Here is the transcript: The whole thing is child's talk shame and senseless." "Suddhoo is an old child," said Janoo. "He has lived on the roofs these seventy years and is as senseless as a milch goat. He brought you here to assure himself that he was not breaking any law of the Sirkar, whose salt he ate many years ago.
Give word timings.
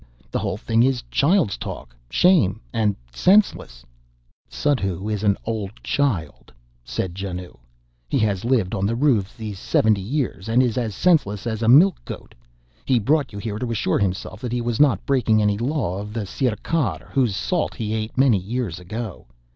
The 0.31 0.39
whole 0.39 0.57
thing 0.57 0.81
is 0.81 1.03
child's 1.11 1.57
talk 1.59 1.95
shame 2.09 2.59
and 2.73 2.95
senseless." 3.13 3.85
"Suddhoo 4.49 5.07
is 5.07 5.21
an 5.21 5.37
old 5.45 5.69
child," 5.83 6.51
said 6.83 7.13
Janoo. 7.15 7.53
"He 8.09 8.17
has 8.17 8.43
lived 8.43 8.73
on 8.73 8.87
the 8.87 8.95
roofs 8.95 9.35
these 9.35 9.59
seventy 9.59 10.01
years 10.01 10.49
and 10.49 10.63
is 10.63 10.75
as 10.75 10.95
senseless 10.95 11.45
as 11.45 11.61
a 11.61 11.67
milch 11.67 12.03
goat. 12.03 12.33
He 12.83 12.97
brought 12.97 13.31
you 13.31 13.37
here 13.37 13.59
to 13.59 13.71
assure 13.71 13.99
himself 13.99 14.41
that 14.41 14.51
he 14.51 14.59
was 14.59 14.79
not 14.79 15.05
breaking 15.05 15.39
any 15.39 15.59
law 15.59 15.99
of 15.99 16.13
the 16.13 16.25
Sirkar, 16.25 17.11
whose 17.11 17.35
salt 17.35 17.75
he 17.75 17.93
ate 17.93 18.17
many 18.17 18.39
years 18.39 18.79
ago. 18.79 19.27